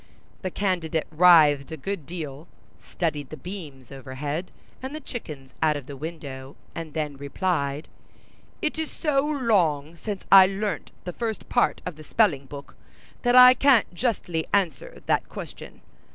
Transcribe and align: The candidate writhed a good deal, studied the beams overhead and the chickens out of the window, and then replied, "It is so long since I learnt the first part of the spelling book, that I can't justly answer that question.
The 0.41 0.49
candidate 0.49 1.05
writhed 1.11 1.71
a 1.71 1.77
good 1.77 2.07
deal, 2.07 2.47
studied 2.83 3.29
the 3.29 3.37
beams 3.37 3.91
overhead 3.91 4.49
and 4.81 4.95
the 4.95 4.99
chickens 4.99 5.51
out 5.61 5.77
of 5.77 5.85
the 5.85 5.95
window, 5.95 6.55
and 6.73 6.95
then 6.95 7.17
replied, 7.17 7.87
"It 8.63 8.79
is 8.79 8.89
so 8.89 9.23
long 9.23 9.95
since 9.95 10.23
I 10.31 10.47
learnt 10.47 10.89
the 11.03 11.13
first 11.13 11.49
part 11.49 11.83
of 11.85 11.97
the 11.97 12.03
spelling 12.03 12.47
book, 12.47 12.75
that 13.21 13.35
I 13.35 13.53
can't 13.53 13.93
justly 13.93 14.47
answer 14.51 15.03
that 15.05 15.29
question. 15.29 15.81